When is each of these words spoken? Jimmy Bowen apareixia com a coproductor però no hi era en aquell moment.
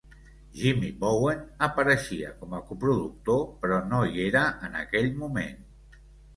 Jimmy 0.61 0.87
Bowen 1.03 1.43
apareixia 1.67 2.33
com 2.41 2.57
a 2.61 2.63
coproductor 2.71 3.45
però 3.67 3.81
no 3.93 4.03
hi 4.09 4.27
era 4.33 4.45
en 4.71 4.83
aquell 4.85 5.15
moment. 5.25 5.65